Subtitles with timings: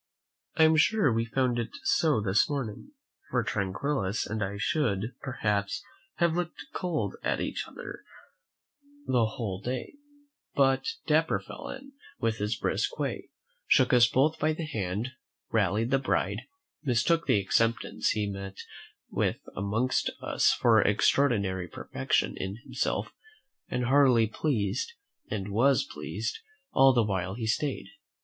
[0.55, 2.89] I am sure we found it so this morning;
[3.29, 5.83] for Tranquillus and I should, perhaps,
[6.15, 8.03] have looked cold at each other
[9.05, 9.93] the whole day,
[10.55, 13.29] but Dapper fell in, with his brisk way,
[13.67, 15.09] shook us both by the hand,
[15.51, 16.41] rallied the bride,
[16.81, 18.57] mistook the acceptance he met
[19.11, 23.13] with amongst us for extraordinary perfection in himself,
[23.69, 24.93] and heartily pleased,
[25.29, 26.39] and was pleased,
[26.71, 27.85] all the while he stayed.